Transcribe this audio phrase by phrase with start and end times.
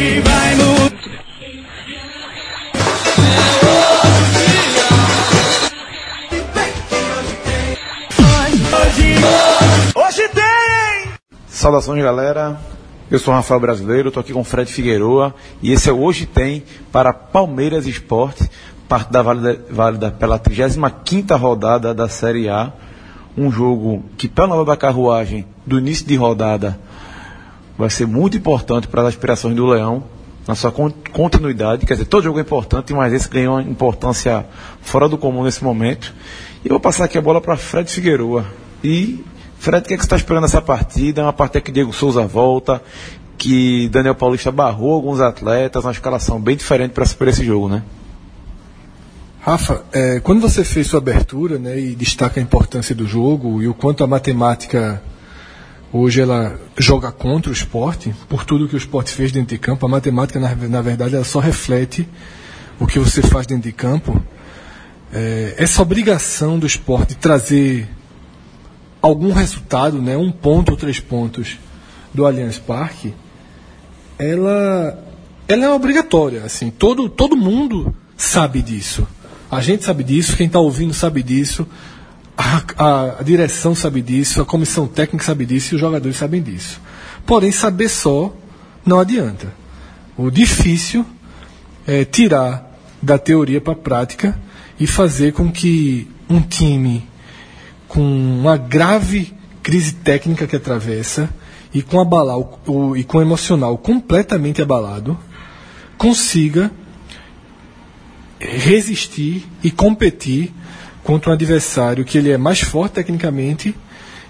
[0.00, 0.80] Hoje vai mudar.
[9.94, 11.12] Hoje, tem!
[11.46, 12.58] Saudações, galera.
[13.10, 16.00] Eu sou o Rafael Brasileiro, estou aqui com o Fred Figueroa e esse é o
[16.00, 18.50] Hoje Tem para Palmeiras Esporte,
[18.88, 22.72] parte válida, válida pela 35ª rodada da Série A.
[23.36, 26.80] Um jogo que, pela nova da carruagem, do início de rodada,
[27.80, 30.04] vai ser muito importante para as aspirações do Leão,
[30.46, 31.86] na sua con- continuidade.
[31.86, 34.46] Quer dizer, todo jogo é importante, mas esse ganhou uma importância
[34.82, 36.14] fora do comum nesse momento.
[36.64, 38.44] E eu vou passar aqui a bola para Fred Figueroa.
[38.84, 39.24] E,
[39.58, 41.22] Fred, o que, é que você está esperando nessa partida?
[41.22, 42.82] É uma partida que Diego Souza volta,
[43.36, 47.82] que Daniel Paulista barrou alguns atletas, uma escalação bem diferente para superar esse jogo, né?
[49.40, 53.68] Rafa, é, quando você fez sua abertura né, e destaca a importância do jogo e
[53.68, 55.02] o quanto a matemática
[55.92, 59.86] hoje ela joga contra o esporte, por tudo que o esporte fez dentro de campo,
[59.86, 62.08] a matemática na, na verdade ela só reflete
[62.78, 64.22] o que você faz dentro de campo.
[65.12, 67.88] É, essa obrigação do esporte de trazer
[69.02, 71.58] algum resultado, né, um ponto ou três pontos
[72.12, 73.14] do Allianz Parque,
[74.18, 75.02] ela,
[75.48, 76.44] ela é obrigatória.
[76.44, 79.06] Assim, todo, todo mundo sabe disso.
[79.50, 81.66] A gente sabe disso, quem está ouvindo sabe disso,
[82.40, 86.42] a, a- a direção sabe disso, a comissão técnica sabe disso e os jogadores sabem
[86.42, 86.80] disso.
[87.26, 88.34] Porém, saber só
[88.84, 89.52] não adianta.
[90.16, 91.04] O difícil
[91.86, 92.66] é tirar
[93.02, 94.38] da teoria para a prática
[94.78, 97.08] e fazer com que um time
[97.88, 101.28] com uma grave crise técnica que atravessa
[101.74, 105.18] e com abalar o, o- e com o emocional completamente abalado
[105.98, 106.70] consiga
[108.38, 110.52] resistir e competir
[111.02, 113.74] contra um adversário que ele é mais forte tecnicamente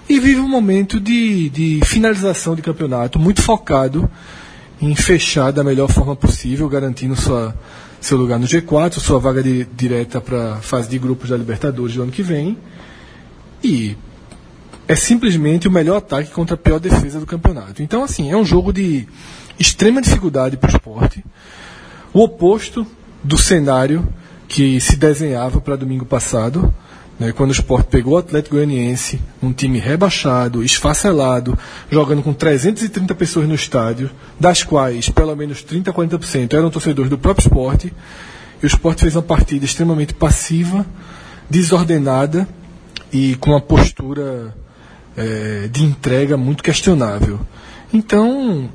[0.08, 4.10] e vive um momento de, de finalização de campeonato muito focado
[4.80, 7.54] em fechar da melhor forma possível, garantindo sua,
[8.00, 11.94] seu lugar no G4, sua vaga de- direta para a fase de grupos da Libertadores
[11.94, 12.56] do ano que vem.
[13.62, 13.94] E
[14.88, 17.82] é simplesmente o melhor ataque contra a pior defesa do campeonato.
[17.82, 19.06] Então, assim, é um jogo de
[19.58, 21.24] extrema dificuldade para o esporte.
[22.12, 22.86] O oposto
[23.22, 24.08] do cenário
[24.50, 26.74] que se desenhava para domingo passado,
[27.20, 31.56] né, quando o Sport pegou o Atlético Goianiense, um time rebaixado, esfacelado,
[31.88, 34.10] jogando com 330 pessoas no estádio,
[34.40, 37.94] das quais pelo menos 30 a 40% eram torcedores do próprio esporte,
[38.60, 40.84] e o Sport fez uma partida extremamente passiva,
[41.48, 42.48] desordenada
[43.12, 44.52] e com uma postura
[45.16, 47.38] eh, de entrega muito questionável.
[47.94, 48.68] Então,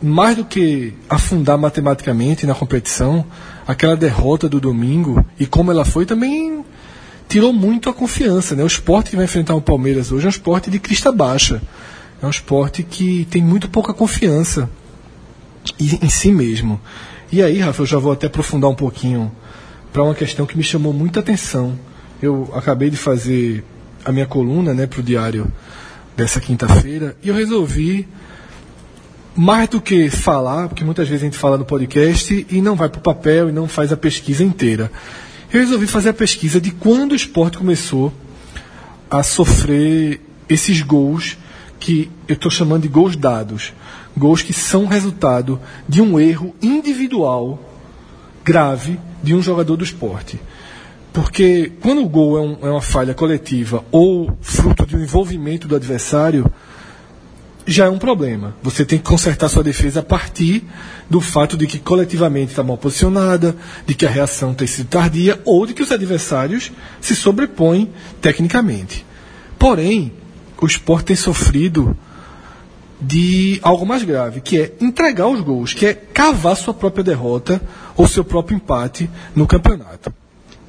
[0.00, 3.24] mais do que afundar matematicamente na competição,
[3.66, 6.64] aquela derrota do domingo e como ela foi também
[7.28, 8.56] tirou muito a confiança.
[8.56, 8.62] Né?
[8.62, 11.60] O esporte que vai enfrentar o Palmeiras hoje é um esporte de crista baixa.
[12.22, 14.68] É um esporte que tem muito pouca confiança
[15.78, 16.80] em si mesmo.
[17.30, 19.30] E aí, Rafa, eu já vou até aprofundar um pouquinho
[19.92, 21.78] para uma questão que me chamou muita atenção.
[22.22, 23.62] Eu acabei de fazer
[24.04, 25.52] a minha coluna né, para o diário
[26.16, 28.08] dessa quinta-feira e eu resolvi
[29.40, 32.88] mais do que falar, porque muitas vezes a gente fala no podcast e não vai
[32.88, 34.90] para o papel e não faz a pesquisa inteira.
[35.52, 38.12] Eu resolvi fazer a pesquisa de quando o esporte começou
[39.08, 41.38] a sofrer esses gols
[41.78, 43.72] que eu estou chamando de gols dados.
[44.16, 47.62] Gols que são resultado de um erro individual
[48.44, 50.40] grave de um jogador do esporte.
[51.12, 55.68] Porque quando o gol é, um- é uma falha coletiva ou fruto de um envolvimento
[55.68, 56.50] do adversário,
[57.68, 58.56] já é um problema.
[58.62, 60.64] Você tem que consertar sua defesa a partir
[61.08, 63.54] do fato de que coletivamente está mal posicionada,
[63.86, 67.92] de que a reação tem sido tardia ou de que os adversários se sobrepõem
[68.22, 69.04] tecnicamente.
[69.58, 70.10] Porém,
[70.58, 71.94] o esporte tem sofrido
[72.98, 77.60] de algo mais grave, que é entregar os gols, que é cavar sua própria derrota
[77.94, 80.10] ou seu próprio empate no campeonato.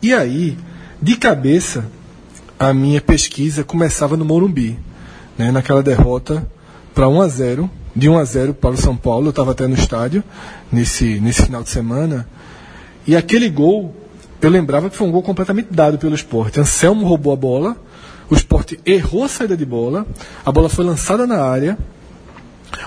[0.01, 0.57] E aí,
[1.01, 1.89] de cabeça,
[2.59, 4.77] a minha pesquisa começava no Morumbi,
[5.37, 6.45] né, naquela derrota
[6.99, 9.27] para 1 a 0, de 1 a 0 para o São Paulo.
[9.27, 10.21] Eu estava até no estádio
[10.69, 12.27] nesse nesse final de semana.
[13.07, 13.95] E aquele gol,
[14.41, 16.59] eu lembrava que foi um gol completamente dado pelo esporte.
[16.59, 17.77] Anselmo roubou a bola,
[18.29, 20.05] o esporte errou a saída de bola,
[20.45, 21.77] a bola foi lançada na área,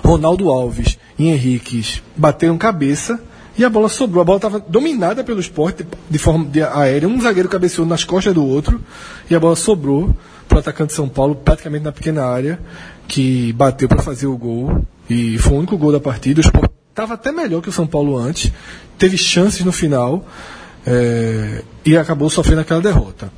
[0.05, 3.19] Ronaldo Alves e Henriques bateram cabeça
[3.57, 4.21] e a bola sobrou.
[4.21, 7.09] A bola estava dominada pelo esporte de forma de aérea.
[7.09, 8.79] Um zagueiro cabeceou nas costas do outro
[9.31, 10.15] e a bola sobrou
[10.47, 12.61] para o atacante de São Paulo, praticamente na pequena área,
[13.13, 14.87] que bateu para fazer o gol.
[15.09, 16.41] E foi o único gol da partida.
[16.41, 18.51] O esporte estava até melhor que o São Paulo antes,
[18.97, 20.27] teve chances no final
[20.87, 23.31] eh, e acabou sofrendo aquela derrota.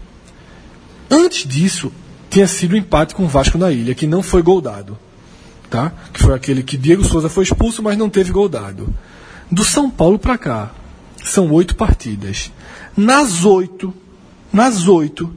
[1.10, 1.90] Antes disso,
[2.30, 4.96] tinha sido o empate com o Vasco na ilha, que não foi gol dado.
[5.68, 5.92] Tá?
[6.12, 8.94] Que foi aquele que Diego Souza foi expulso, mas não teve gol dado.
[9.50, 10.70] Do São Paulo para cá,
[11.24, 12.52] são oito partidas.
[12.96, 13.92] Nas oito,
[14.52, 15.34] nas oito,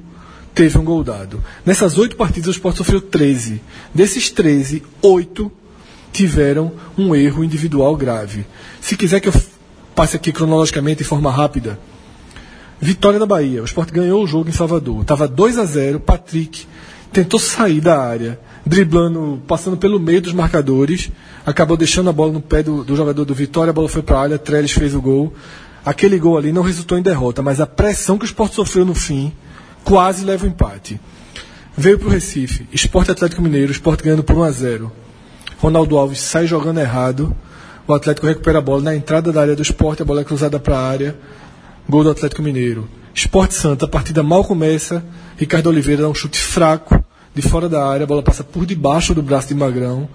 [0.57, 1.43] teve um gol dado.
[1.63, 3.61] Nessas oito partidas, o Sport sofreu 13.
[3.93, 5.51] Desses 13, oito
[6.11, 8.43] tiveram um erro individual grave.
[8.81, 9.33] Se quiser que eu
[9.93, 11.79] passe aqui cronologicamente de forma rápida.
[12.81, 13.61] Vitória da Bahia.
[13.61, 15.01] O Sport ganhou o jogo em Salvador.
[15.01, 16.65] Estava 2 a 0 Patrick
[17.11, 21.09] tentou sair da área, driblando, passando pelo meio dos marcadores,
[21.45, 24.17] acabou deixando a bola no pé do, do jogador do Vitória, a bola foi para
[24.17, 25.33] a área, Trellis fez o gol.
[25.85, 28.93] Aquele gol ali não resultou em derrota, mas a pressão que o Sport sofreu no
[28.93, 29.31] fim
[29.87, 30.99] quase leva o empate.
[31.77, 34.91] Veio para o Recife, Esporte Atlético Mineiro, Sport ganhando por 1 a 0
[35.59, 37.33] Ronaldo Alves sai jogando errado,
[37.87, 40.59] o Atlético recupera a bola na entrada da área do Sport, a bola é cruzada
[40.59, 41.15] para a área,
[41.87, 42.89] gol do Atlético Mineiro.
[43.15, 45.01] Esporte Santa, a partida mal começa,
[45.37, 47.01] Ricardo Oliveira dá um chute fraco
[47.33, 50.09] de fora da área, a bola passa por debaixo do braço de Magrão,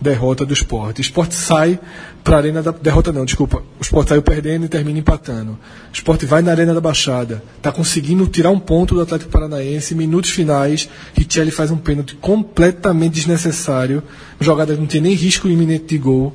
[0.00, 1.00] derrota do esporte.
[1.00, 1.78] O esporte sai
[2.22, 2.70] para a Arena da.
[2.70, 3.58] Derrota não, desculpa.
[3.78, 5.52] O esporte saiu perdendo e termina empatando.
[5.52, 5.58] O
[5.92, 7.42] esporte vai na Arena da Baixada.
[7.56, 9.94] Está conseguindo tirar um ponto do Atlético Paranaense.
[9.94, 14.02] Minutos finais, Richelli faz um pênalti completamente desnecessário.
[14.40, 16.34] Jogada não tem nem risco iminente de gol.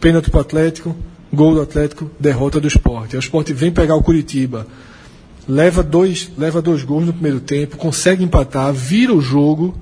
[0.00, 0.96] Pênalti para o Atlético,
[1.32, 3.16] gol do Atlético, derrota do esporte.
[3.16, 4.66] O esporte vem pegar o Curitiba
[5.48, 9.74] leva dois, leva dois gols no primeiro tempo, consegue empatar, vira o jogo.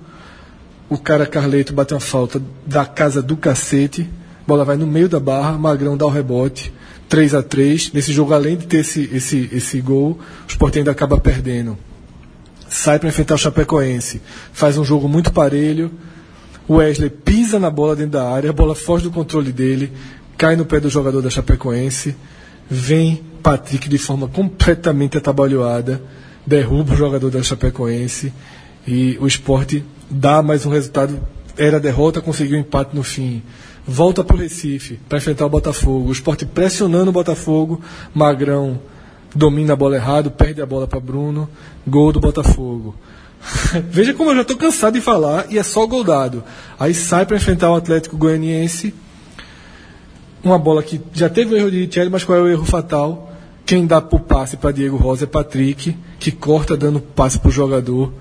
[0.92, 4.06] O cara Carleto bate uma falta da casa do cacete.
[4.46, 6.70] Bola vai no meio da barra, Magrão dá o rebote.
[7.08, 10.90] 3 a 3 Nesse jogo, além de ter esse, esse, esse gol, o Sport ainda
[10.90, 11.78] acaba perdendo.
[12.68, 14.20] Sai para enfrentar o Chapecoense.
[14.52, 15.90] Faz um jogo muito parelho.
[16.68, 19.90] O Wesley pisa na bola dentro da área, a bola foge do controle dele,
[20.36, 22.14] cai no pé do jogador da Chapecoense.
[22.68, 26.02] Vem Patrick de forma completamente atabalhoada,
[26.46, 28.30] derruba o jogador da Chapecoense
[28.86, 31.18] e o esporte dá mais um resultado.
[31.56, 33.42] Era derrota, conseguiu um empate no fim.
[33.86, 36.08] Volta para o Recife para enfrentar o Botafogo.
[36.08, 37.80] O esporte pressionando o Botafogo.
[38.14, 38.80] Magrão
[39.34, 41.48] domina a bola errado, perde a bola para Bruno.
[41.86, 42.94] Gol do Botafogo.
[43.90, 46.44] Veja como eu já estou cansado de falar e é só gol dado.
[46.78, 48.94] Aí sai para enfrentar o Atlético Goianiense.
[50.44, 53.32] Uma bola que já teve o erro de Richelli, mas qual é o erro fatal?
[53.64, 57.52] Quem dá o passe para Diego Rosa é Patrick, que corta dando passe para o
[57.52, 58.12] jogador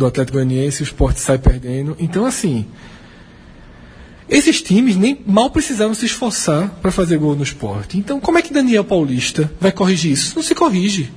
[0.00, 1.94] do Atlético Goianiense o esporte sai perdendo.
[2.00, 2.66] Então, assim,
[4.28, 7.98] esses times nem mal precisaram se esforçar para fazer gol no esporte.
[7.98, 10.34] Então, como é que Daniel Paulista vai corrigir isso?
[10.34, 11.12] Não se corrige.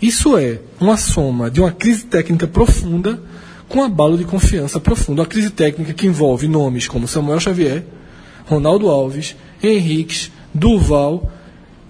[0.00, 3.20] Isso é uma soma de uma crise técnica profunda
[3.68, 5.18] com um abalo de confiança profundo.
[5.20, 7.84] Uma crise técnica que envolve nomes como Samuel Xavier,
[8.46, 11.32] Ronaldo Alves, Henriques, Duval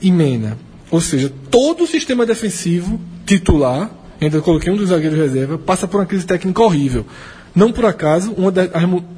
[0.00, 0.56] e Mena.
[0.90, 6.00] Ou seja, todo o sistema defensivo titular, ainda coloquei um dos zagueiros reserva, passa por
[6.00, 7.06] uma crise técnica horrível.
[7.54, 8.70] Não por acaso, uma das,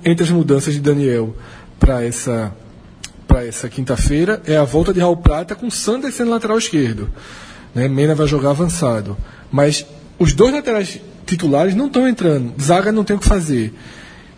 [0.05, 1.35] entre as mudanças de Daniel
[1.79, 2.55] para essa
[3.26, 7.08] para essa quinta-feira é a volta de Raul Prata com Sanders sendo lateral esquerdo.
[7.73, 7.87] Né?
[7.87, 9.17] Mena vai jogar avançado.
[9.52, 9.87] Mas
[10.19, 12.52] os dois laterais titulares não estão entrando.
[12.61, 13.73] Zaga não tem o que fazer.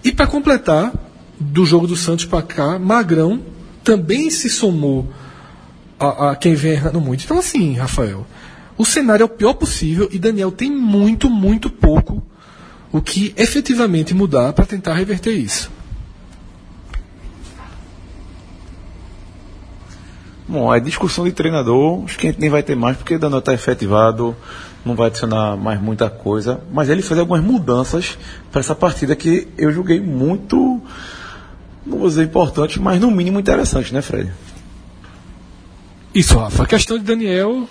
[0.05, 0.93] E para completar,
[1.41, 3.41] do jogo do Santos para cá, Magrão
[3.83, 5.11] também se somou
[5.99, 7.25] a, a quem vem errando muito.
[7.25, 8.27] Então, assim, Rafael,
[8.83, 12.21] o cenário é o pior possível e Daniel tem muito, muito pouco
[12.91, 15.71] o que efetivamente mudar para tentar reverter isso.
[20.49, 23.39] Bom, a discussão de treinador, acho que a gente nem vai ter mais, porque Daniel
[23.39, 24.37] está efetivado,
[24.85, 28.19] não vai adicionar mais muita coisa, mas ele fez algumas mudanças
[28.51, 30.83] para essa partida que eu julguei muito,
[31.87, 34.31] não vou dizer importante, mas no mínimo interessante, né, Fred?
[36.13, 36.65] Isso, Rafa.
[36.65, 37.69] A questão de Daniel,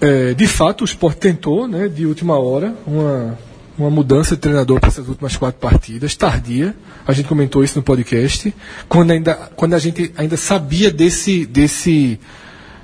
[0.00, 3.38] é, de fato, o Sport tentou, né, de última hora, uma,
[3.76, 6.74] uma mudança de treinador para essas últimas quatro partidas, tardia.
[7.06, 8.54] A gente comentou isso no podcast,
[8.88, 12.18] quando, ainda, quando a gente ainda sabia desse, desse,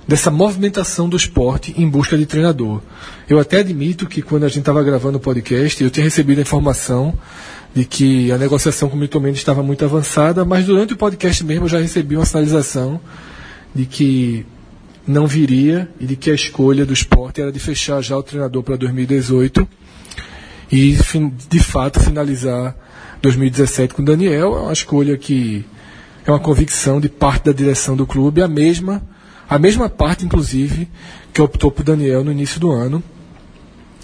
[0.07, 2.83] dessa movimentação do esporte em busca de treinador.
[3.29, 6.43] Eu até admito que quando a gente estava gravando o podcast, eu tinha recebido a
[6.43, 7.15] informação
[7.75, 11.43] de que a negociação com o Milton Mendes estava muito avançada, mas durante o podcast
[11.45, 13.01] mesmo eu já recebi uma sinalização
[13.75, 14.47] de que
[15.07, 18.63] não viria e de que a escolha do esporte era de fechar já o treinador
[18.63, 19.67] para 2018
[20.71, 20.99] e,
[21.49, 22.77] de fato, finalizar
[23.23, 24.57] 2017 com Daniel.
[24.57, 25.65] É uma escolha que
[26.25, 29.03] é uma convicção de parte da direção do clube, a mesma,
[29.49, 30.89] a mesma parte, inclusive,
[31.33, 33.03] que optou por Daniel no início do ano.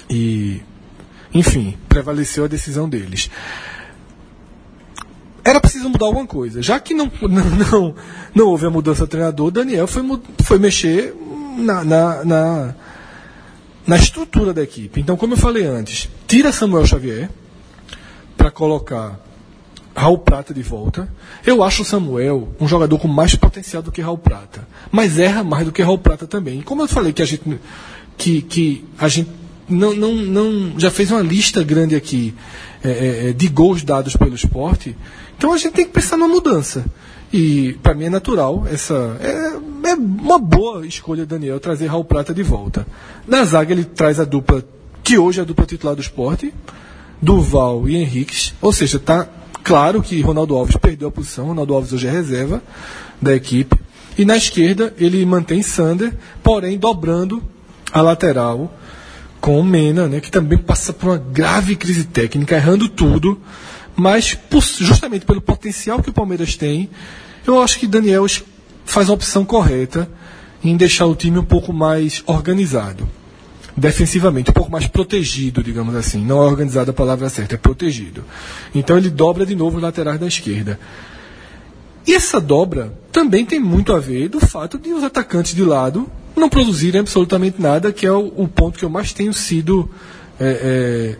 [0.09, 0.61] E,
[1.35, 3.28] enfim, prevaleceu a decisão deles
[5.44, 6.62] era preciso mudar alguma coisa.
[6.62, 7.94] Já que não, não, não,
[8.34, 10.02] não houve a mudança de treinador, Daniel foi,
[10.42, 11.14] foi mexer
[11.58, 12.75] na, na, na,
[13.87, 15.00] na, estrutura da equipe.
[15.00, 17.28] Então, como eu falei antes, tira Samuel Xavier
[18.37, 19.20] para colocar
[19.94, 21.08] Raul Prata de volta.
[21.44, 24.66] Eu acho o Samuel um jogador com mais potencial do que Raul Prata.
[24.90, 26.61] Mas erra mais do que Raul Prata também.
[26.61, 27.42] E como eu falei que a gente.
[28.16, 29.30] que, que a gente
[29.68, 32.34] não, não, não já fez uma lista grande aqui
[32.82, 34.96] é, é, de gols dados pelo esporte,
[35.42, 36.84] então a gente tem que pensar numa mudança.
[37.32, 39.16] E para mim é natural essa.
[39.20, 42.87] É, é uma boa escolha, Daniel, trazer Raul Prata de volta.
[43.26, 44.62] Na zaga ele traz a dupla,
[45.02, 46.54] que hoje é a dupla titular do esporte,
[47.20, 48.54] Duval e Henriques.
[48.62, 49.28] Ou seja, está
[49.64, 52.62] claro que Ronaldo Alves perdeu a posição, Ronaldo Alves hoje é reserva
[53.20, 53.76] da equipe.
[54.16, 57.42] E na esquerda ele mantém Sander, porém dobrando
[57.92, 58.72] a lateral
[59.40, 63.40] com o Mena, né, que também passa por uma grave crise técnica, errando tudo,
[63.96, 66.88] mas por, justamente pelo potencial que o Palmeiras tem,
[67.46, 68.26] eu acho que Daniel
[68.84, 70.08] faz a opção correta
[70.62, 73.08] em deixar o time um pouco mais organizado.
[73.76, 76.25] Defensivamente, um pouco mais protegido, digamos assim.
[76.25, 78.22] Não é organizado a palavra certa, é protegido.
[78.75, 80.78] Então ele dobra de novo os laterais da esquerda.
[82.06, 86.11] E essa dobra também tem muito a ver do fato de os atacantes de lado
[86.37, 89.88] não produzirem absolutamente nada, que é o, o ponto que eu mais tenho sido
[90.40, 91.16] é, é,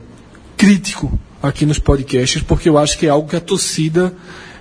[0.57, 4.15] crítico aqui nos podcasts, porque eu acho que é algo que a torcida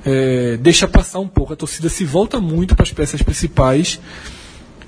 [0.05, 1.53] é, deixa passar um pouco.
[1.53, 3.99] A torcida se volta muito para as peças principais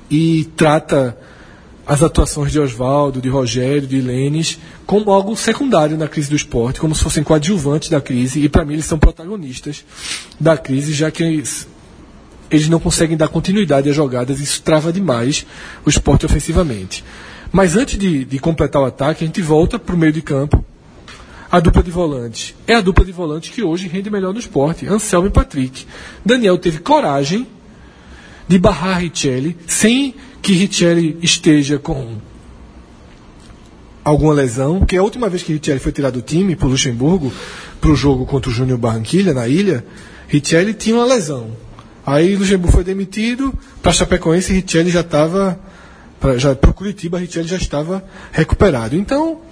[0.09, 1.17] e trata
[1.85, 6.79] as atuações de Oswaldo, de Rogério, de Lênis, como algo secundário na crise do esporte,
[6.79, 9.83] como se fossem coadjuvantes da crise, e para mim eles são protagonistas
[10.39, 11.67] da crise, já que eles,
[12.49, 15.45] eles não conseguem dar continuidade às jogadas, isso trava demais
[15.85, 17.03] o esporte ofensivamente.
[17.51, 20.63] Mas antes de, de completar o ataque, a gente volta para o meio de campo.
[21.53, 24.87] A dupla de volantes é a dupla de volantes que hoje rende melhor no esporte,
[24.87, 25.85] Anselmo e Patrick.
[26.25, 27.45] Daniel teve coragem
[28.47, 32.17] de barrar Richelli sem que Richelli esteja com
[34.03, 37.31] alguma lesão, porque a última vez que Richelli foi tirado do time por Luxemburgo
[37.79, 39.85] para o jogo contra o Júnior Barranquilha na ilha,
[40.27, 41.51] Richelli tinha uma lesão.
[42.03, 45.59] Aí Luxemburgo foi demitido, para Chapecoense Richelli já estava
[46.19, 48.95] para o Curitiba Richelli já estava recuperado.
[48.95, 49.42] Então,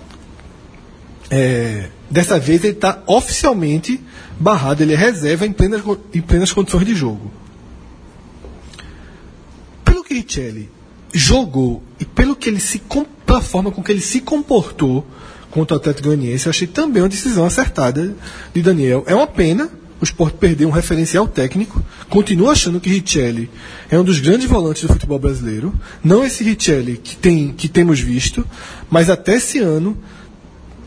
[1.32, 4.02] é, dessa vez ele está oficialmente
[4.38, 5.82] barrado, ele é reserva em plenas,
[6.14, 7.32] em plenas condições de jogo.
[9.86, 10.70] Pelo que Richelli
[11.14, 12.82] jogou e pelo que ele se
[13.26, 15.08] pela forma com que ele se comportou
[15.50, 18.14] contra o Atlético Goianiense, eu achei também uma decisão acertada
[18.54, 19.04] de Daniel.
[19.08, 19.70] É uma pena
[20.02, 21.82] o Sport perder um referencial técnico.
[22.10, 23.50] Continuo achando que Richelli
[23.90, 25.74] é um dos grandes volantes do futebol brasileiro.
[26.04, 28.46] Não esse Richelli que, tem, que temos visto,
[28.90, 29.96] mas até esse ano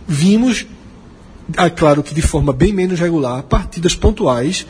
[0.07, 0.67] vimos,
[1.57, 4.67] ah, claro que de forma bem menos regular, partidas pontuais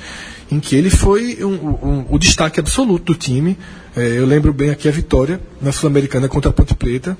[0.50, 3.57] em que ele foi um, um, o destaque absoluto do time.
[3.97, 7.17] É, eu lembro bem aqui a vitória na Sul-Americana contra a Ponte Preta.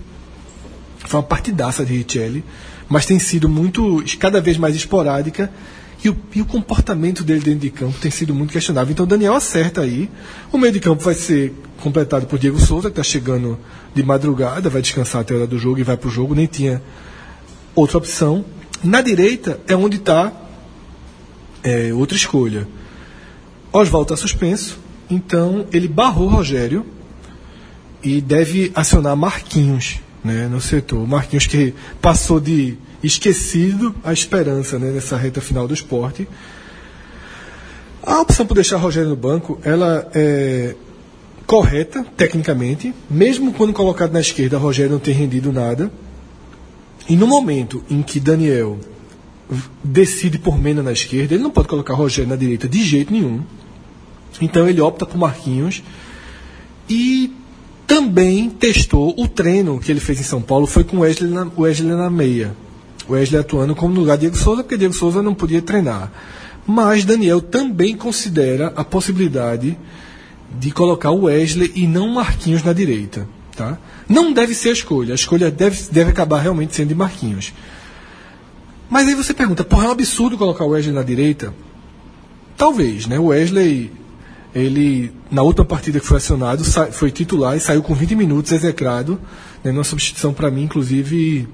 [1.07, 2.45] Foi uma partidaça de Richelli,
[2.89, 5.51] mas tem sido muito, cada vez mais esporádica.
[6.03, 8.93] E o, e o, comportamento dele dentro de campo tem sido muito questionável.
[8.93, 10.11] Então, Daniel acerta aí.
[10.53, 13.59] O meio de campo vai ser completado por Diego Souza, que está chegando
[13.95, 16.35] de madrugada, vai descansar até a hora do jogo e vai para o jogo.
[16.35, 16.83] Nem tinha
[17.75, 18.45] outra opção.
[18.83, 20.33] Na direita é onde está
[21.63, 22.69] é, outra escolha.
[23.73, 24.79] Oswaldo está suspenso,
[25.11, 26.87] então ele barrou Rogério
[28.03, 31.07] e deve acionar Marquinhos né, no setor.
[31.09, 36.29] Marquinhos que passou de esquecido a esperança né, nessa reta final do esporte.
[38.03, 40.75] A opção por deixar Rogério no banco, ela é
[41.47, 45.91] correta, tecnicamente, mesmo quando colocado na esquerda, Rogério não tem rendido nada.
[47.09, 48.79] E no momento em que Daniel
[49.83, 53.43] decide por Mena na esquerda, ele não pode colocar Rogério na direita de jeito nenhum.
[54.41, 55.83] Então ele opta por Marquinhos
[56.89, 57.33] e
[57.87, 61.47] também testou o treino que ele fez em São Paulo foi com o Wesley na,
[61.57, 62.57] Wesley na meia.
[63.07, 66.11] O Wesley atuando como no lugar de Diego Souza, porque Diego Souza não podia treinar.
[66.67, 69.77] Mas Daniel também considera a possibilidade
[70.59, 73.29] de colocar o Wesley e não Marquinhos na direita.
[73.55, 73.79] Tá?
[74.09, 75.13] Não deve ser a escolha.
[75.13, 77.53] A escolha deve, deve acabar realmente sendo de Marquinhos.
[78.91, 81.55] Mas aí você pergunta, porra, é um absurdo colocar o Wesley na direita?
[82.57, 83.19] Talvez, né?
[83.19, 83.93] O Wesley
[84.55, 89.21] ele, na última partida que foi acionado, foi titular e saiu com 20 minutos execrado,
[89.65, 91.49] né, numa substituição para mim, inclusive,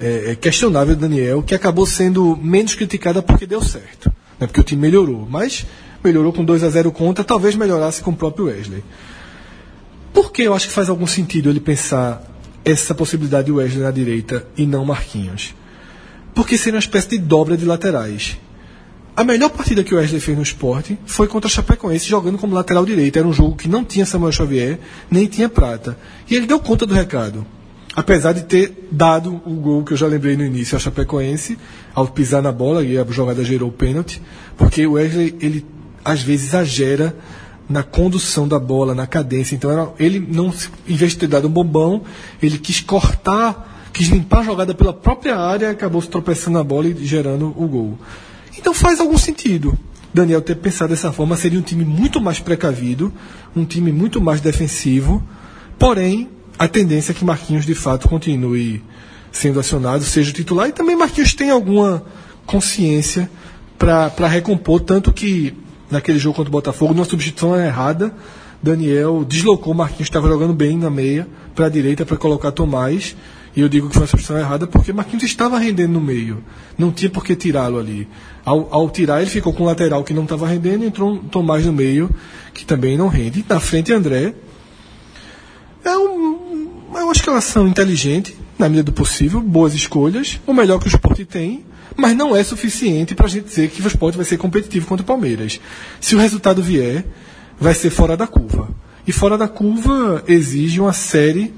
[0.00, 4.64] é, é questionável Daniel, que acabou sendo menos criticada porque deu certo, né, porque o
[4.64, 5.66] time melhorou, mas
[6.02, 8.82] melhorou com 2 a 0 contra, talvez melhorasse com o próprio Wesley.
[10.16, 12.22] Por que eu acho que faz algum sentido ele pensar
[12.64, 15.54] essa possibilidade de Wesley na direita e não Marquinhos?
[16.34, 18.38] Porque seria uma espécie de dobra de laterais.
[19.14, 22.54] A melhor partida que o Wesley fez no esporte foi contra a Chapecoense, jogando como
[22.54, 23.18] lateral direito.
[23.18, 24.78] Era um jogo que não tinha Samuel Xavier,
[25.10, 25.98] nem tinha Prata.
[26.30, 27.46] E ele deu conta do recado.
[27.94, 31.58] apesar de ter dado o gol que eu já lembrei no início a Chapecoense,
[31.94, 34.22] ao pisar na bola e a jogada gerou o pênalti,
[34.56, 35.66] porque o Wesley, ele
[36.02, 37.14] às vezes exagera
[37.68, 39.54] na condução da bola, na cadência.
[39.54, 40.52] Então era, ele não,
[40.86, 42.02] em vez de ter dado um bombão,
[42.42, 46.88] ele quis cortar, quis limpar a jogada pela própria área, acabou se tropeçando na bola
[46.88, 47.98] e gerando o gol.
[48.56, 49.76] Então faz algum sentido.
[50.12, 53.12] Daniel ter pensado dessa forma seria um time muito mais precavido,
[53.54, 55.22] um time muito mais defensivo,
[55.78, 58.82] porém a tendência é que Marquinhos de fato continue
[59.30, 62.02] sendo acionado, seja o titular, e também Marquinhos tem alguma
[62.46, 63.30] consciência
[63.78, 65.54] para recompor, tanto que
[65.90, 68.14] naquele jogo contra o Botafogo, numa substituição errada,
[68.62, 73.16] Daniel deslocou Marquinhos, estava jogando bem na meia, para a direita, para colocar Tomás,
[73.54, 76.44] e eu digo que foi uma substituição errada porque Marquinhos estava rendendo no meio,
[76.76, 78.06] não tinha por que tirá-lo ali.
[78.44, 81.18] Ao, ao, tirar, ele ficou com o lateral que não estava rendendo e entrou um
[81.18, 82.10] Tomás no meio,
[82.52, 83.44] que também não rende.
[83.48, 84.34] Na frente, André.
[85.82, 90.86] É um, é uma escalação inteligente, na medida do possível, boas escolhas, o melhor que
[90.86, 91.64] o esporte tem,
[91.96, 95.02] mas não é suficiente para a gente dizer que o esporte vai ser competitivo contra
[95.02, 95.60] o Palmeiras.
[96.00, 97.04] Se o resultado vier,
[97.58, 98.68] vai ser fora da curva.
[99.06, 101.54] E fora da curva exige uma série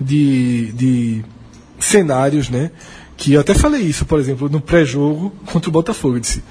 [0.00, 1.24] de, de
[1.78, 2.70] cenários, né?
[3.16, 6.16] Que eu até falei isso, por exemplo, no pré-jogo contra o Botafogo.
[6.16, 6.42] Eu disse: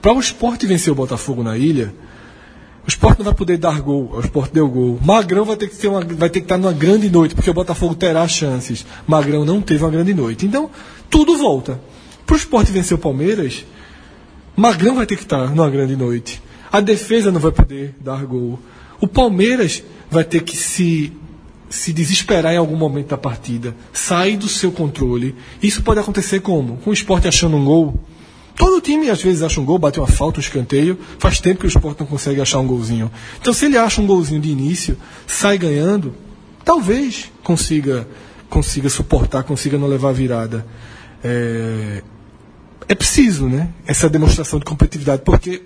[0.00, 1.94] para o esporte vencer o Botafogo na ilha,
[2.84, 4.98] o esporte não vai poder dar gol, o esporte deu gol.
[5.04, 7.54] Magrão vai ter que, ter uma, vai ter que estar numa grande noite, porque o
[7.54, 8.84] Botafogo terá chances.
[9.06, 10.44] Magrão não teve uma grande noite.
[10.44, 10.70] Então,
[11.08, 11.80] tudo volta.
[12.26, 13.64] Para o esporte vencer o Palmeiras,
[14.56, 16.42] Magrão vai ter que estar numa grande noite.
[16.70, 18.58] A defesa não vai poder dar gol.
[19.00, 21.12] O Palmeiras vai ter que se
[21.72, 25.34] se desesperar em algum momento da partida, sair do seu controle.
[25.62, 26.76] Isso pode acontecer como?
[26.78, 27.98] Com o esporte achando um gol.
[28.54, 30.98] Todo time às vezes acha um gol, bate uma falta, um escanteio.
[31.18, 33.10] Faz tempo que o esporte não consegue achar um golzinho.
[33.40, 36.14] Então, se ele acha um golzinho de início, sai ganhando,
[36.62, 38.06] talvez consiga,
[38.50, 40.66] consiga suportar, consiga não levar virada.
[41.24, 42.02] É,
[42.88, 43.68] é preciso, né?
[43.86, 45.62] Essa demonstração de competitividade, porque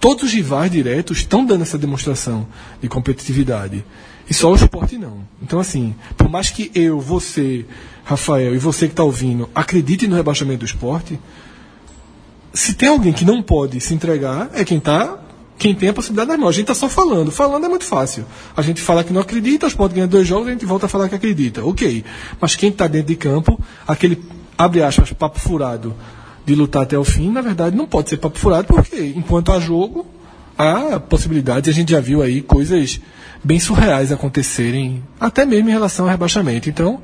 [0.00, 2.46] todos os rivais diretos estão dando essa demonstração
[2.80, 3.84] de competitividade.
[4.28, 5.18] E só o esporte não.
[5.40, 7.64] Então, assim, por mais que eu, você,
[8.04, 11.18] Rafael e você que está ouvindo acredite no rebaixamento do esporte,
[12.52, 15.18] se tem alguém que não pode se entregar, é quem tá,
[15.58, 16.48] quem tem a possibilidade das mãos.
[16.48, 17.30] A gente está só falando.
[17.30, 18.24] Falando é muito fácil.
[18.56, 20.88] A gente fala que não acredita, o esporte ganha dois jogos, a gente volta a
[20.88, 21.64] falar que acredita.
[21.64, 22.04] Ok.
[22.40, 24.22] Mas quem está dentro de campo, aquele,
[24.58, 25.94] abre aspas, papo furado
[26.44, 29.60] de lutar até o fim, na verdade não pode ser papo furado, porque enquanto há
[29.60, 30.06] jogo,
[30.58, 33.00] há possibilidades, a gente já viu aí coisas
[33.42, 36.68] bem surreais acontecerem, até mesmo em relação ao rebaixamento.
[36.68, 37.00] Então,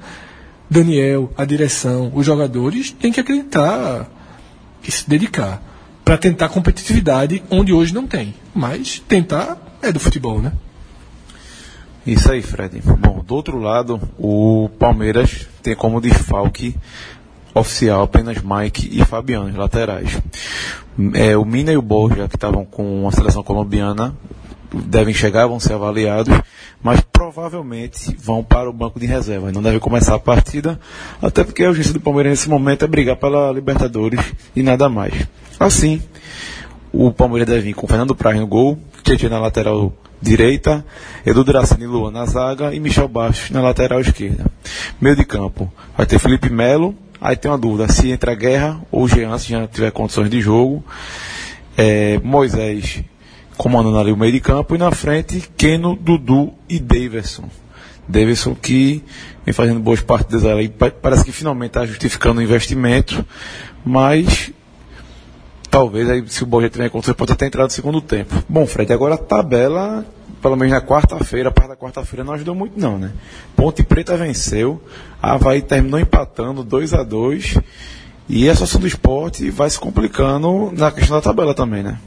[0.70, 4.08] Daniel, a direção, os jogadores têm que acreditar
[4.86, 5.62] e se dedicar
[6.04, 8.34] para tentar competitividade onde hoje não tem.
[8.54, 10.52] Mas tentar é do futebol, né?
[12.06, 12.80] Isso aí, Fred.
[12.98, 16.74] Bom, do outro lado, o Palmeiras tem como desfalque
[17.58, 20.20] oficial apenas Mike e Fabiano, laterais.
[21.14, 24.14] É, o Mina e o Borja, que estavam com a seleção colombiana,
[24.72, 26.36] devem chegar, vão ser avaliados,
[26.82, 29.52] mas provavelmente vão para o banco de reserva.
[29.52, 30.78] Não deve começar a partida,
[31.22, 34.20] até porque a urgência do Palmeiras nesse momento é brigar pela Libertadores
[34.54, 35.26] e nada mais.
[35.58, 36.02] Assim,
[36.92, 40.84] o Palmeiras deve vir com Fernando Praz no gol, Tietchan na lateral direita,
[41.24, 44.46] Edu Dracini Luan na zaga e Michel Bastos na lateral esquerda.
[45.00, 49.08] Meio de campo, vai ter Felipe Melo, aí tem uma dúvida se entra Guerra ou
[49.08, 50.84] Jean, se já tiver condições de jogo.
[51.76, 53.02] É, Moisés
[53.58, 57.50] comandando ali o meio de campo, e na frente, Keno, Dudu e Davidson.
[58.06, 59.04] Davidson que
[59.44, 63.22] vem fazendo boas partidas ali, parece que finalmente está justificando o investimento,
[63.84, 64.52] mas
[65.68, 68.32] talvez aí, se o Borja tiver condições, pode até entrar no segundo tempo.
[68.48, 70.06] Bom, Fred, agora a tabela,
[70.40, 73.12] pelo menos na quarta-feira, a parte da quarta-feira não ajudou muito não, né?
[73.56, 74.82] Ponte Preta venceu,
[75.20, 77.58] Havaí terminou empatando 2 a 2
[78.28, 81.98] e a situação do esporte vai se complicando na questão da tabela também, né?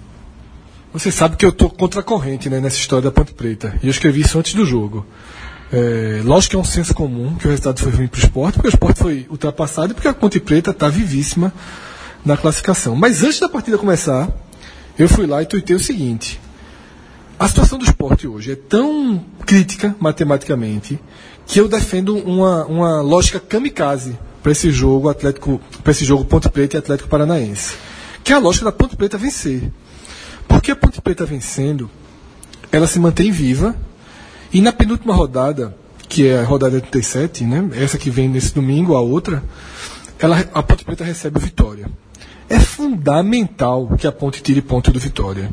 [0.93, 3.73] Você sabe que eu estou contra a corrente né, nessa história da Ponte Preta.
[3.81, 5.05] E eu escrevi isso antes do jogo.
[5.71, 8.55] É, lógico que é um senso comum que o resultado foi ruim para o esporte,
[8.55, 11.53] porque o esporte foi ultrapassado e porque a Ponte Preta está vivíssima
[12.25, 12.93] na classificação.
[12.93, 14.27] Mas antes da partida começar,
[14.99, 16.41] eu fui lá e tuitei o seguinte.
[17.41, 20.99] A situação do esporte hoje é tão crítica matematicamente
[21.47, 26.47] que eu defendo uma, uma lógica kamikaze para esse jogo Atlético, para esse jogo Ponte
[26.51, 27.73] Preta e Atlético Paranaense.
[28.23, 29.71] Que é a lógica da Ponte Preta vencer.
[30.47, 31.89] Porque a Ponte Preta vencendo,
[32.71, 33.75] ela se mantém viva.
[34.53, 35.75] E na penúltima rodada,
[36.07, 37.71] que é a rodada 37, né?
[37.73, 39.43] essa que vem nesse domingo, a outra,
[40.19, 41.89] ela, a Ponte Preta recebe o Vitória.
[42.47, 45.51] É fundamental que a Ponte tire ponto do Vitória.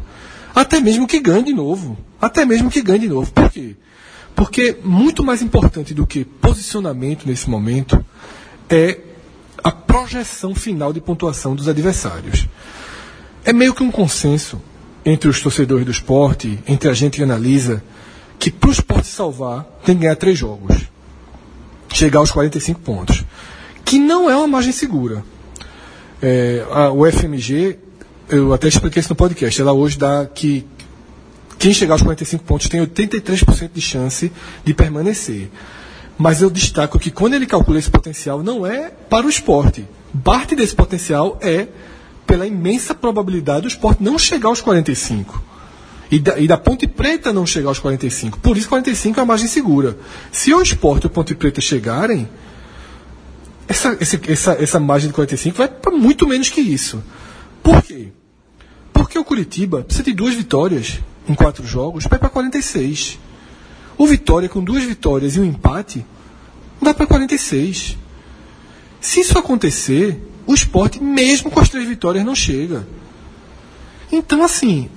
[0.58, 1.96] Até mesmo que ganhe de novo.
[2.20, 3.30] Até mesmo que ganhe de novo.
[3.30, 3.76] Por quê?
[4.34, 8.04] Porque muito mais importante do que posicionamento nesse momento
[8.68, 8.98] é
[9.62, 12.48] a projeção final de pontuação dos adversários.
[13.44, 14.60] É meio que um consenso
[15.04, 17.80] entre os torcedores do esporte, entre a gente que analisa,
[18.36, 20.76] que para o esporte salvar tem que ganhar três jogos.
[21.88, 23.24] Chegar aos 45 pontos.
[23.84, 25.24] Que não é uma margem segura.
[26.20, 27.78] É, a, o FMG,
[28.28, 30.66] eu até expliquei isso no podcast, ela hoje dá que
[31.58, 34.32] quem chegar aos 45 pontos tem 83% de chance
[34.64, 35.50] de permanecer.
[36.16, 39.86] Mas eu destaco que quando ele calcula esse potencial, não é para o esporte.
[40.24, 41.68] Parte desse potencial é
[42.26, 45.42] pela imensa probabilidade do esporte não chegar aos 45.
[46.10, 48.38] E da, e da Ponte Preta não chegar aos 45.
[48.38, 49.96] Por isso, 45 é a margem segura.
[50.32, 52.28] Se o esporte e o Ponte Preta chegarem,
[53.68, 57.02] essa, essa, essa, margem de 45 vai para muito menos que isso.
[57.62, 58.08] Por quê?
[58.98, 63.16] Porque o Curitiba precisa de duas vitórias em quatro jogos para ir para 46.
[63.96, 66.04] O Vitória, com duas vitórias e um empate,
[66.80, 67.96] vai para 46.
[69.00, 72.88] Se isso acontecer, o esporte, mesmo com as três vitórias, não chega.
[74.10, 74.90] Então, assim,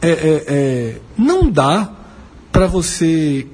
[0.00, 1.90] é, é, é, não dá
[2.52, 3.48] para você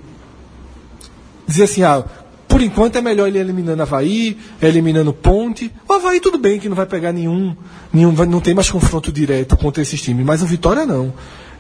[1.47, 2.05] dizer assim, ah,
[2.51, 5.73] por enquanto é melhor ele eliminando Havaí, eliminando Ponte.
[5.89, 7.57] O Havaí tudo bem que não vai pegar nenhum,
[7.93, 11.15] nenhum não tem mais confronto direto contra esses times, mas o Vitória não.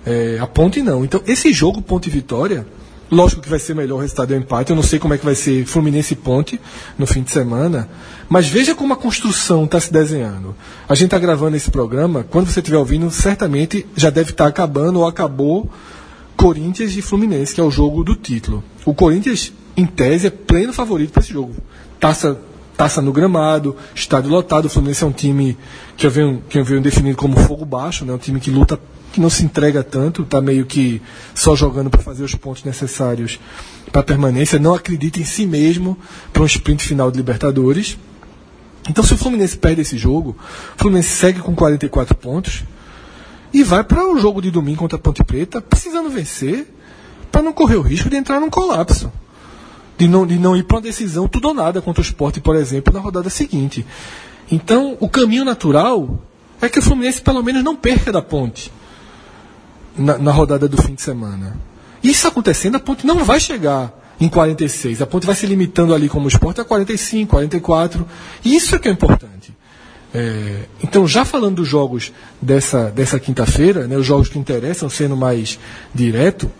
[0.05, 1.05] É, a Ponte não.
[1.05, 2.67] Então, esse jogo Ponte e Vitória,
[3.09, 4.71] lógico que vai ser melhor o resultado do empate.
[4.71, 6.61] Eu não sei como é que vai ser Fluminense e Ponte
[6.99, 7.89] no fim de semana.
[8.29, 10.57] Mas veja como a construção está se desenhando.
[10.89, 14.51] A gente está gravando esse programa, quando você estiver ouvindo, certamente já deve estar tá
[14.51, 15.71] acabando ou acabou
[16.37, 18.65] Corinthians e Fluminense, que é o jogo do título.
[18.85, 21.55] O Corinthians, em tese, é pleno favorito para esse jogo.
[21.99, 22.39] Taça,
[22.77, 24.67] taça no gramado, estádio lotado.
[24.67, 25.57] O Fluminense é um time
[25.97, 28.13] que eu venho, que eu venho definindo como fogo baixo, né?
[28.13, 28.79] um time que luta,
[29.13, 31.03] que não se entrega tanto, está meio que
[31.35, 33.41] só jogando para fazer os pontos necessários
[33.91, 35.99] para permanência, não acredita em si mesmo
[36.33, 37.99] para um sprint final de Libertadores.
[38.89, 40.37] Então, se o Fluminense perde esse jogo,
[40.77, 42.65] o Fluminense segue com 44 pontos
[43.53, 46.73] e vai para o jogo de domingo contra a Ponte Preta precisando vencer
[47.31, 49.13] para não correr o risco de entrar num colapso.
[50.01, 52.57] De não, de não ir para uma decisão tudo ou nada contra o esporte, por
[52.57, 53.85] exemplo, na rodada seguinte.
[54.51, 56.19] Então, o caminho natural
[56.59, 58.73] é que o Fluminense pelo menos não perca da ponte
[59.95, 61.55] na, na rodada do fim de semana.
[62.03, 65.03] Isso acontecendo, a ponte não vai chegar em 46.
[65.03, 68.09] A ponte vai se limitando ali como esporte a 45, 44.
[68.43, 69.55] Isso é que é importante.
[70.15, 72.11] É, então, já falando dos jogos
[72.41, 75.59] dessa, dessa quinta-feira, né, os jogos que interessam, sendo mais
[75.95, 76.51] direto,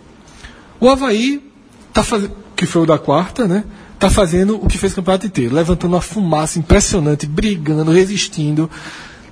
[0.79, 1.43] o Havaí,
[1.91, 2.29] tá faz...
[2.61, 3.63] que foi o da quarta, né,
[3.97, 8.69] tá fazendo o que fez o campeonato inteiro, levantando uma fumaça impressionante, brigando, resistindo.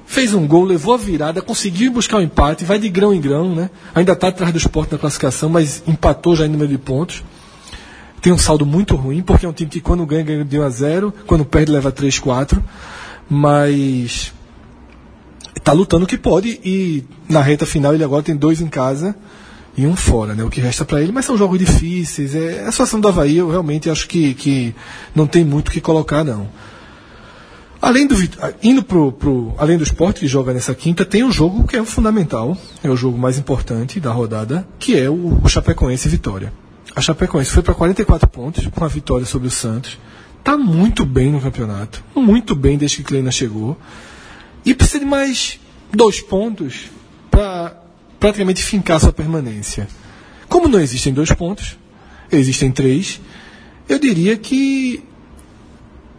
[0.04, 3.22] Fez um gol, levou a virada, conseguiu buscar o um empate, vai de grão em
[3.22, 3.70] grão, né?
[3.94, 7.24] Ainda está atrás do esporte na classificação, mas empatou já em número de pontos
[8.20, 10.64] tem um saldo muito ruim, porque é um time que quando ganha, ganha de 1
[10.64, 12.62] a 0, quando perde, leva 3, 4.
[13.30, 14.34] Mas
[15.56, 19.16] está lutando o que pode e na reta final ele agora tem dois em casa
[19.78, 20.44] e um fora, né?
[20.44, 22.36] O que resta para ele, mas são jogos difíceis.
[22.36, 24.76] É, a situação do Havaí, eu realmente acho que, que
[25.16, 26.48] não tem muito o que colocar, não.
[27.82, 28.16] Além do
[28.62, 31.82] indo pro, pro, além do esporte que joga nessa quinta, tem um jogo que é
[31.82, 36.52] o fundamental, é o jogo mais importante da rodada, que é o, o Chapecoense Vitória.
[36.94, 39.98] A Chapecoense foi para 44 pontos com a vitória sobre o Santos.
[40.40, 42.04] Está muito bem no campeonato.
[42.14, 43.78] Muito bem desde que Kleina chegou.
[44.66, 45.58] E precisa de mais
[45.94, 46.90] dois pontos
[47.32, 47.78] para
[48.20, 49.88] praticamente fincar sua permanência.
[50.48, 51.78] Como não existem dois pontos,
[52.32, 53.22] existem três,
[53.88, 55.04] eu diria que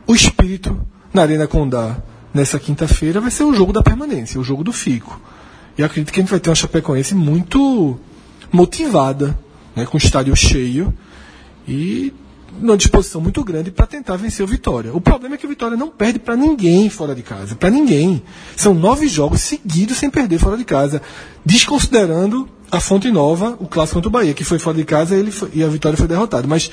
[0.06, 0.80] o espírito
[1.12, 1.98] na Arena Condá
[2.32, 5.20] nessa quinta-feira vai ser o jogo da permanência, o jogo do Fico.
[5.76, 7.98] E acredito que a gente vai ter uma Chapecoense muito
[8.52, 9.38] motivada
[9.74, 10.92] né, com o estádio cheio
[11.66, 12.12] e
[12.58, 14.94] numa disposição muito grande para tentar vencer o Vitória.
[14.94, 18.22] O problema é que o Vitória não perde para ninguém fora de casa, para ninguém.
[18.56, 21.00] São nove jogos seguidos sem perder fora de casa,
[21.44, 25.30] desconsiderando a Fonte Nova, o clássico contra o Bahia, que foi fora de casa ele
[25.30, 26.46] foi, e a Vitória foi derrotada.
[26.46, 26.70] Mas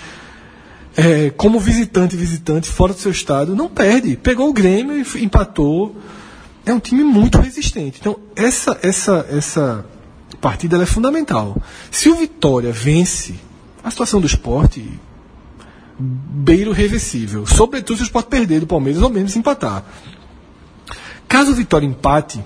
[0.95, 4.15] é, como visitante, visitante fora do seu estado, não perde.
[4.15, 5.95] Pegou o Grêmio e empatou.
[6.65, 7.97] É um time muito resistente.
[7.99, 9.85] Então essa essa essa
[10.41, 11.61] partida é fundamental.
[11.89, 13.35] Se o Vitória vence,
[13.83, 14.99] a situação do esporte
[15.99, 17.45] beira o reversível.
[17.45, 19.83] Sobretudo se o esporte perder do Palmeiras ou mesmo se empatar.
[21.27, 22.43] Caso o Vitória empate,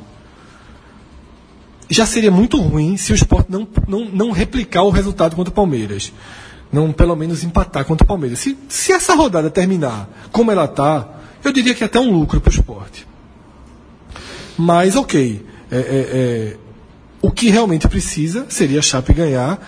[1.90, 5.56] já seria muito ruim se o esporte não, não, não replicar o resultado contra o
[5.56, 6.12] Palmeiras.
[6.72, 8.40] Não, pelo menos, empatar contra o Palmeiras.
[8.40, 11.08] Se, se essa rodada terminar como ela está,
[11.44, 13.06] eu diria que é até um lucro para o esporte.
[14.58, 15.46] Mas, ok.
[15.70, 16.58] É, é, é,
[17.22, 19.60] o que realmente precisa seria a Chape ganhar.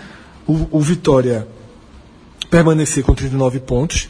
[0.47, 1.47] O, o Vitória
[2.53, 4.07] permanecer com 39 pontos,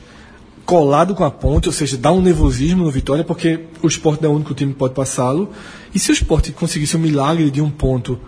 [0.66, 4.32] colado com a ponte, ou seja, dá um nervosismo no Vitória, porque o esporte não
[4.32, 5.50] é o único time que pode passá-lo.
[5.96, 8.20] E se o esporte conseguisse o milagre de um ponto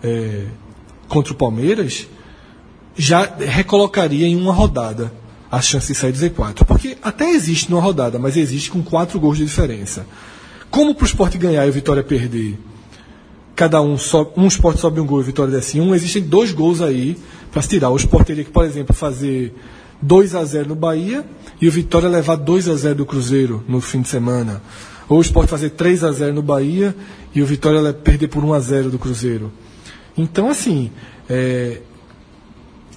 [0.00, 0.44] é,
[1.08, 2.06] contra o Palmeiras,
[2.96, 5.12] já recolocaria em uma rodada
[5.50, 6.64] a chance de sair do Z4.
[6.64, 10.06] Porque até existe numa rodada, mas existe com quatro gols de diferença.
[10.70, 12.56] Como para o esporte ganhar e o Vitória perder,
[13.56, 16.80] cada um sobe, um esporte sobe um gol e Vitória desce um, existem dois gols
[16.80, 17.16] aí
[17.54, 17.90] para se tirar.
[17.90, 19.54] O esporte teria que, por exemplo, fazer
[20.02, 21.24] 2 a 0 no Bahia
[21.60, 24.60] e o Vitória levar 2 a 0 do Cruzeiro no fim de semana.
[25.08, 26.94] Ou o esporte fazer 3 a 0 no Bahia
[27.32, 29.52] e o Vitória perder por 1 a 0 do Cruzeiro.
[30.18, 30.90] Então, assim,
[31.28, 31.80] é,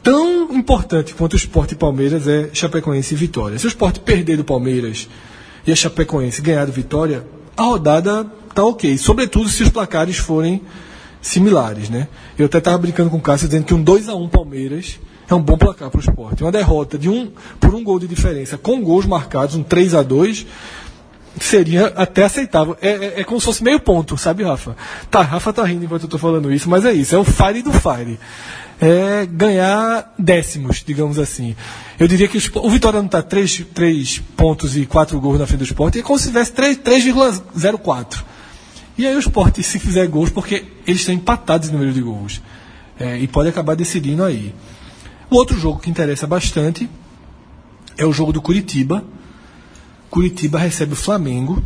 [0.01, 3.59] tão importante quanto o esporte e Palmeiras é Chapecoense e Vitória.
[3.59, 5.07] Se o esporte perder do Palmeiras
[5.67, 7.23] e a Chapecoense ganhar do Vitória,
[7.55, 8.97] a rodada tá ok.
[8.97, 10.63] Sobretudo se os placares forem
[11.21, 12.07] similares, né?
[12.37, 14.99] Eu até estava brincando com o Cássio dizendo que um 2 a 1 Palmeiras
[15.29, 16.43] é um bom placar para o esporte.
[16.43, 20.03] Uma derrota de um por um gol de diferença com gols marcados, um 3 a
[20.03, 20.45] 2
[21.39, 22.77] seria até aceitável.
[22.81, 24.75] É, é, é, como se fosse meio ponto, sabe, Rafa?
[25.09, 27.61] Tá, Rafa tá rindo enquanto eu tô falando isso, mas é isso, é o fire
[27.61, 28.19] do fire.
[28.79, 31.55] É ganhar décimos, digamos assim.
[31.99, 35.47] Eu diria que o, o Vitória não está 3, 3 pontos e 4 gols na
[35.47, 38.23] frente do esporte, é como se tivesse 3,04.
[38.97, 42.41] E aí o esporte, se fizer gols, porque eles estão empatados em número de gols.
[42.99, 44.53] É, e pode acabar decidindo aí.
[45.29, 46.89] O outro jogo que interessa bastante
[47.97, 49.03] é o jogo do Curitiba.
[50.09, 51.61] Curitiba recebe o Flamengo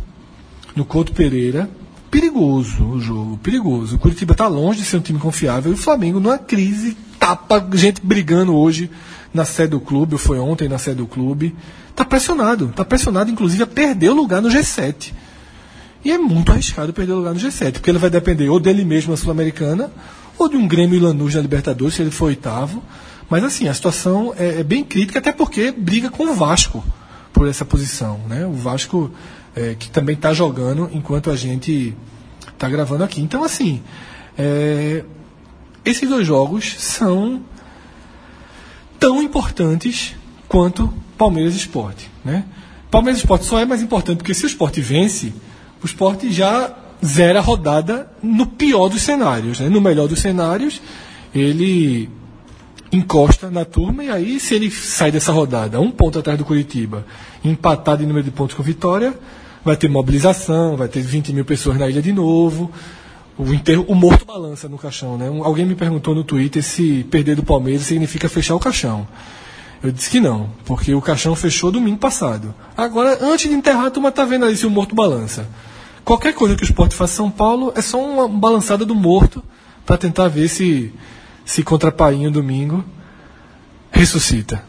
[0.76, 1.70] no Couto Pereira.
[2.10, 3.96] Perigoso o jogo, perigoso.
[3.96, 7.66] O Curitiba está longe de ser um time confiável e o Flamengo numa crise, tapa
[7.72, 8.90] gente brigando hoje
[9.32, 11.56] na sede do clube, ou foi ontem na sede do clube.
[11.88, 15.12] Está pressionado, está pressionado inclusive a perder o lugar no G7.
[16.04, 18.84] E é muito arriscado perder o lugar no G7, porque ele vai depender ou dele
[18.84, 19.90] mesmo na Sul-Americana,
[20.36, 22.82] ou de um Grêmio e Lanús na Libertadores, se ele for oitavo.
[23.30, 26.84] Mas assim, a situação é, é, bem crítica, até porque briga com o Vasco
[27.32, 28.20] por essa posição.
[28.28, 28.44] Né?
[28.46, 29.10] O Vasco
[29.54, 31.94] é, que também está jogando enquanto a gente
[32.52, 33.20] está gravando aqui.
[33.20, 33.82] Então, assim,
[34.36, 35.04] é,
[35.84, 37.42] esses dois jogos são
[38.98, 40.14] tão importantes
[40.48, 42.10] quanto Palmeiras Esporte.
[42.24, 42.44] Né?
[42.90, 45.32] Palmeiras Esporte só é mais importante porque se o Esporte vence,
[45.82, 49.58] o Esporte já zera a rodada no pior dos cenários.
[49.58, 49.68] Né?
[49.68, 50.80] No melhor dos cenários,
[51.34, 52.08] ele
[52.92, 57.06] encosta na turma e aí se ele sai dessa rodada um ponto atrás do Curitiba,
[57.42, 59.18] empatado em número de pontos com vitória,
[59.64, 62.70] vai ter mobilização, vai ter 20 mil pessoas na ilha de novo.
[63.38, 65.30] O, enterro, o morto balança no caixão, né?
[65.30, 69.08] Um, alguém me perguntou no Twitter se perder do Palmeiras significa fechar o caixão.
[69.82, 72.54] Eu disse que não, porque o caixão fechou domingo passado.
[72.76, 75.48] Agora, antes de enterrar, a turma tá vendo ali se o morto balança.
[76.04, 79.42] Qualquer coisa que o esporte faça São Paulo é só uma balançada do morto
[79.86, 80.92] para tentar ver se
[81.44, 82.84] se contra Painho domingo,
[83.90, 84.64] ressuscita.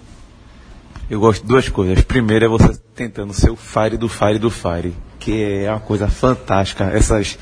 [1.10, 2.04] Eu gosto de duas coisas.
[2.04, 6.08] Primeiro é você tentando ser o fire do fire do fire, que é uma coisa
[6.08, 6.86] fantástica.
[6.86, 7.38] Essas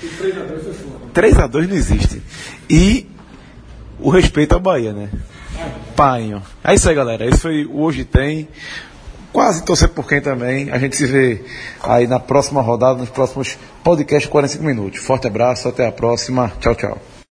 [1.13, 2.21] 3 a 2 não existe.
[2.69, 3.07] E
[3.99, 5.09] o respeito à Bahia, né?
[5.95, 6.41] Painho.
[6.63, 7.25] É isso aí, galera.
[7.25, 8.47] Isso foi o Hoje Tem.
[9.31, 10.69] Quase torcer por quem também.
[10.71, 11.41] A gente se vê
[11.81, 14.99] aí na próxima rodada, nos próximos podcasts 45 minutos.
[14.99, 16.51] Forte abraço, até a próxima.
[16.59, 17.10] Tchau, tchau.